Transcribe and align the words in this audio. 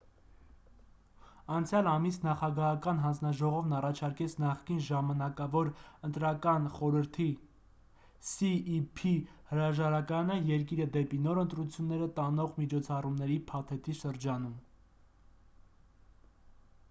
անցյալ 1.55 1.87
ամիս 1.89 2.15
նախագահական 2.21 3.01
հանձնաժողովն 3.01 3.73
առաջարկեց 3.79 4.35
նախկին 4.43 4.79
ժամանակավոր 4.85 5.67
ընտրական 6.07 6.65
խորհրդի 6.77 7.27
cep 8.29 9.03
հրաժարականը՝ 9.51 10.37
երկիրը 10.53 10.87
դեպի 10.97 11.19
նոր 11.27 11.41
ընտրությունները 11.43 12.07
տանող 12.21 12.55
միջոցառումների 12.63 13.37
փաթեթի 13.53 13.97
շրջանակում: 14.01 14.57